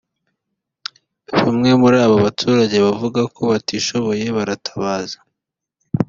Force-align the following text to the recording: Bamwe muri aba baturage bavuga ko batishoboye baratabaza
Bamwe 1.43 1.69
muri 1.81 1.95
aba 2.05 2.17
baturage 2.25 2.75
bavuga 2.85 3.21
ko 3.33 3.39
batishoboye 3.51 4.25
baratabaza 4.37 5.17